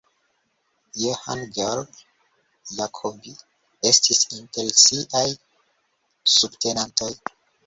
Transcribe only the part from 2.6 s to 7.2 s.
Jacobi estis inter siaj subtenantoj.